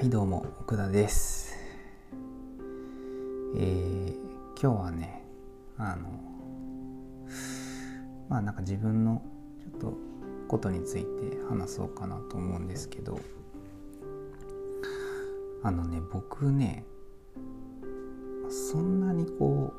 [0.00, 1.54] はいどうも奥田です。
[3.54, 4.14] えー、
[4.58, 5.26] 今日はね
[5.76, 6.08] あの
[8.30, 9.20] まあなんか自分の
[9.60, 9.92] ちょっと
[10.48, 13.20] ことについて話そうかなと思うんですけど
[15.62, 16.86] あのね僕ね
[18.48, 19.74] そんなにこ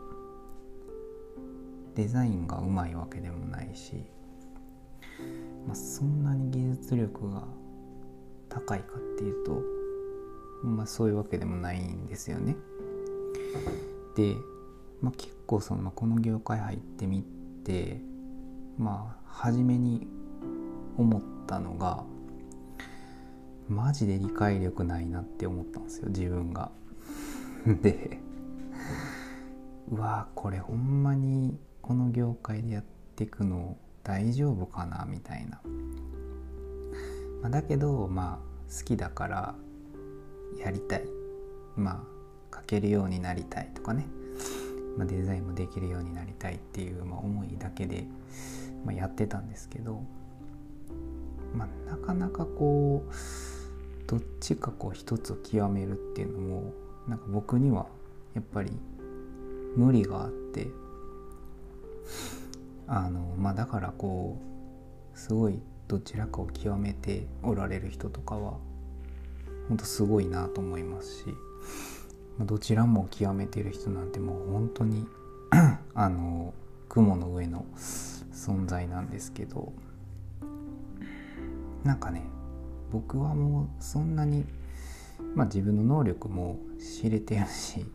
[1.96, 4.04] うデザインがうまいわけでもないし、
[5.66, 7.44] まあ、そんなに技術力が
[8.50, 9.81] 高いかっていうと、
[10.64, 12.56] まあ、そういうわけでもないんですよね。
[14.16, 14.36] で、
[15.02, 17.24] まあ、結構その、この業界入ってみ
[17.64, 18.02] て
[18.78, 20.08] まあ初めに
[20.98, 22.04] 思ったのが
[23.70, 26.72] マジで理解力ないなって思ったんですよ自分が。
[27.82, 28.20] で
[29.90, 32.84] うわこれほんまにこの業界でやっ
[33.16, 35.62] ていくの大丈夫かなみたいな。
[37.42, 39.56] まあ、だけどまあ好きだから
[40.60, 41.04] やりたい。
[41.76, 44.06] まあ書けるようになりたいとかね、
[44.98, 48.06] まあ、デザインもできるようになりたいっていう、まあ、思いだけで、
[48.86, 50.04] まあ、やってたんですけど、
[51.56, 53.12] まあ、なかなかこう
[54.08, 56.74] どっちかこう一つを極めるっていうのも
[57.08, 57.88] なんか僕には
[58.36, 58.72] やっぱり
[59.76, 60.68] 無理があって。
[62.94, 64.38] あのまあだからこ
[65.16, 68.58] うすごいどちらかを極めておられる人とかは
[69.68, 71.26] 本当すごいなと思いますし
[72.40, 75.06] どちらも極めてる人なんてもう本当に
[75.94, 76.54] あの
[76.90, 79.72] 雲の上の存在なんですけど
[81.84, 82.24] なんかね
[82.92, 84.46] 僕はもうそんなに、
[85.36, 87.86] まあ、自分の能力も知れてるし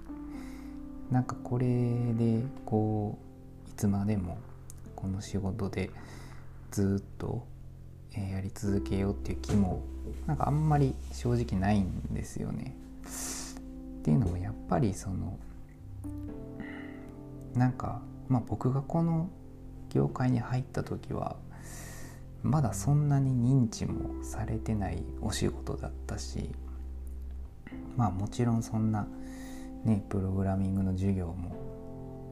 [1.10, 1.66] なんかこれ
[2.14, 3.18] でこ
[3.66, 4.38] ういつまでも
[4.94, 5.90] この仕事で
[6.70, 7.46] ずっと
[8.12, 9.82] やり続けようっていう気も
[10.26, 12.74] なんかあんまり正直ないんですよね。
[14.00, 15.38] っていうのもやっぱりその
[17.54, 19.28] なんかまあ僕がこの
[19.90, 21.36] 業界に入った時は
[22.42, 26.50] まだそんなに認知もされてないお仕事だったし
[27.96, 29.08] まあもちろんそんな
[29.84, 31.56] ねプログラミングの授業も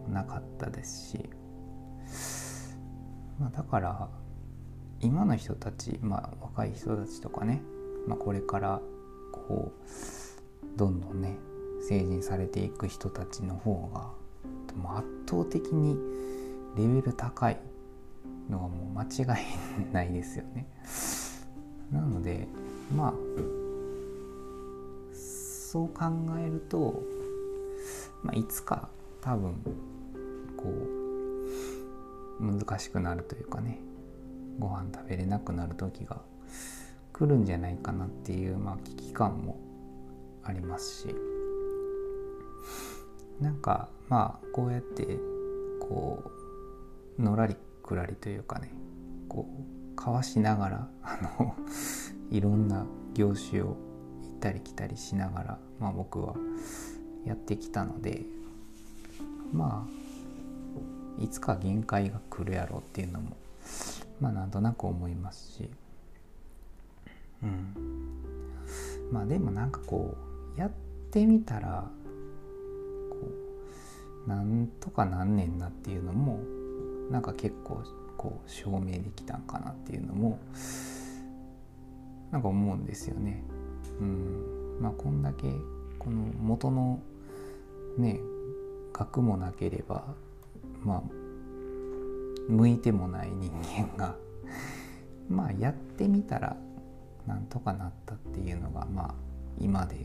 [0.09, 1.19] なかったですし、
[3.41, 4.09] まあ、だから
[5.00, 7.62] 今の人たち、まあ、若い人たちとかね、
[8.06, 8.81] まあ、これから
[9.32, 11.37] こうどんどんね
[11.88, 14.10] 成人されていく人たちの方が
[14.97, 15.97] 圧倒的に
[16.76, 17.59] レベル高い
[18.50, 20.66] のはもう間違いないですよね。
[21.93, 22.48] なので
[22.94, 23.14] まあ
[25.14, 26.04] そう考
[26.38, 27.03] えると、
[28.22, 28.88] まあ、いつか
[29.20, 29.54] 多分
[30.56, 30.64] こ
[32.41, 33.81] う難しくなるというかね
[34.59, 36.22] ご飯食べれなくなる時が
[37.14, 39.58] 来るんじゃないかなっていう、まあ、危機感も
[40.42, 41.34] ありますし。
[43.41, 45.19] なんかまあこうやって
[45.80, 46.22] こ
[47.19, 48.72] うのらりくらりというかね
[49.28, 49.47] こ
[49.92, 51.54] うかわしながらあの
[52.30, 53.75] いろんな業種を行
[54.36, 56.34] ったり来たりしながら、まあ、僕は
[57.25, 58.25] やってきたので
[59.52, 63.36] まあいつか限界が来るやろうっていうのも
[64.20, 65.70] まあなんとなく思いますし。
[67.44, 67.84] うん
[69.12, 70.16] まあでもなんかこ
[70.56, 70.71] うやっ
[71.10, 71.91] てみたら
[73.10, 73.19] こ
[74.27, 76.41] うなんとかなんねんなっていうのも
[77.10, 77.82] なんか結構
[78.16, 80.38] こう証明できたんかなっていうのも
[82.31, 83.44] なんか思うんですよね。
[84.00, 85.53] うんまあこんだけ
[85.99, 87.00] この元の
[87.99, 88.19] ね
[88.93, 90.05] 学もなければ
[90.82, 91.03] まあ
[92.49, 94.16] 向いてもない人間が
[95.28, 96.56] まあやってみたら
[97.27, 99.15] なんとかなったっていうのがまあ
[99.59, 99.97] 今で、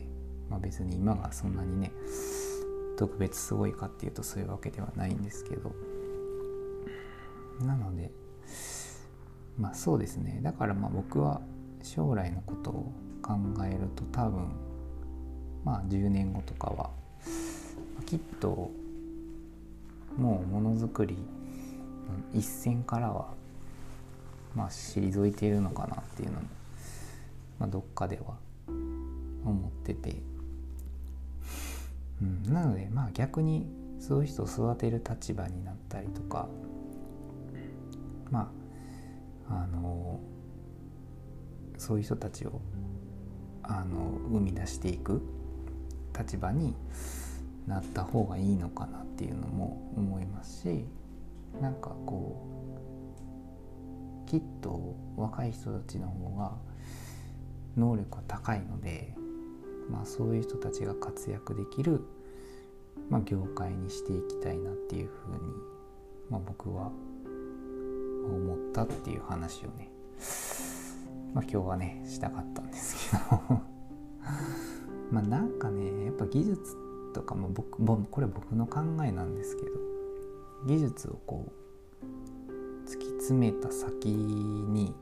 [0.48, 1.90] まあ、別に今がそんなにね
[2.96, 5.72] 特別すごいかっていうとそういうわけではないんですけど。
[7.64, 8.10] なので
[9.58, 10.40] まあそうですね。
[10.42, 11.40] だからまあ僕は
[11.82, 12.92] 将来のことを
[13.22, 13.34] 考
[13.64, 14.48] えると多分
[15.64, 16.90] まあ10年後とかは
[18.06, 18.70] きっと
[20.16, 21.16] もうものづくり
[22.34, 23.28] 一線からは
[24.54, 26.46] まあ退いているのかなっていうのも、
[27.60, 28.38] まあ、どっかでは
[29.44, 30.16] 思ってて、
[32.20, 33.68] うん、なのでまあ逆に
[34.00, 36.48] そういう人を育てる立場になったりとか。
[38.30, 38.52] ま
[39.48, 40.20] ああの
[41.76, 42.60] そういう人たちを
[43.62, 45.20] あの生み出していく
[46.16, 46.74] 立場に
[47.66, 50.84] なった方がいいのかなっていうのも思いますし
[51.60, 52.46] なんかこ
[54.26, 56.52] うきっと若い人たちの方が
[57.76, 59.14] 能力が高いので
[59.90, 62.00] まあ、そういう人たちが活躍できる、
[63.10, 65.38] まあ、業界にしていきたいなっていうふうに、
[66.30, 66.92] まあ、僕は
[68.24, 69.90] 思ったっていう話をね、
[71.34, 73.60] まあ、今日はねしたかったんですけど。
[75.10, 76.76] まあなんかねやっぱ技術
[77.12, 79.70] とかも僕これ僕の考えなんですけど
[80.66, 81.52] 技術をこ
[82.00, 84.94] う突き詰めた先に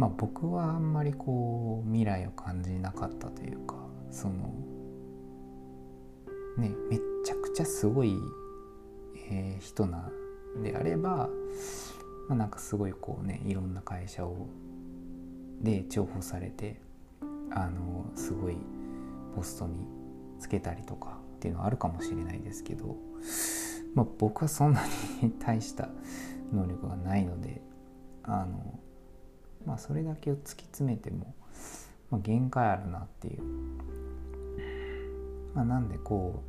[0.00, 3.74] まあ僕はあんまりこう未来を感じなかったというか
[4.10, 4.54] その
[6.56, 8.16] ねめっちゃくちゃすごい、
[9.30, 10.10] えー、人な
[10.56, 11.28] んであれば、ま
[12.30, 14.48] あ、なんかすごいこうねいろんな会社を
[15.60, 16.80] で重宝されて
[17.50, 18.56] あのすごい
[19.36, 19.74] ポストに
[20.38, 22.96] つけたりとかっていうのはあるかもしれないですけど、
[23.94, 24.82] まあ、僕はそんな
[25.20, 25.90] に 大した
[26.54, 27.60] 能力がないので
[28.22, 28.80] あの、
[29.66, 31.34] まあ、それだけを突き詰めても、
[32.10, 33.42] まあ、限界あるなっていう、
[35.54, 36.42] まあ、なんでこ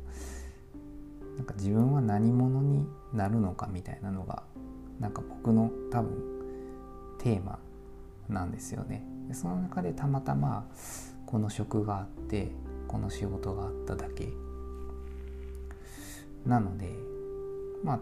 [1.34, 4.42] うなんか自分は何者になるのかみたいなのが
[5.00, 6.12] なんか僕の多分
[7.18, 7.58] テーマ
[8.28, 9.04] なんですよね。
[9.28, 10.66] でその中でたまたま
[11.26, 12.50] この職があって
[12.88, 14.28] この仕事があっただけ
[16.44, 16.88] なので
[17.82, 18.00] まあ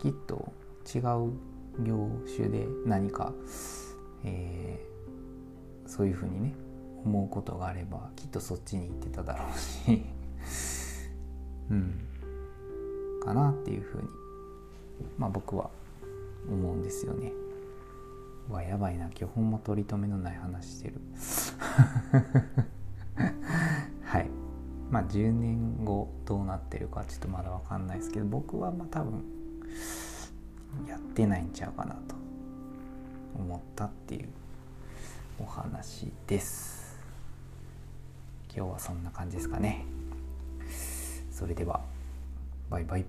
[0.00, 0.52] きっと
[0.94, 1.32] 違う
[1.84, 3.32] 業種で何か、
[4.24, 6.54] えー、そういうふうにね
[7.04, 10.02] 思うことがあればきっとそっちに行ってただろうし
[11.70, 12.06] うん。
[13.20, 14.08] かなっていうふうに
[15.18, 15.70] まあ僕は
[16.48, 17.32] 思うんですよね。
[18.48, 20.94] わやばいな今日ほんま取り留めのない話してる。
[24.02, 24.30] はい。
[24.90, 29.22] まあ10年後どうなってるかちょっとまだ分かんないですけど僕はまあ多分
[30.88, 32.19] やってないんちゃうかなと。
[33.34, 34.28] 思ったっていう
[35.38, 36.98] お話です。
[38.54, 39.84] 今日はそんな感じですかね。
[41.30, 41.80] それでは
[42.68, 43.04] バイバイ。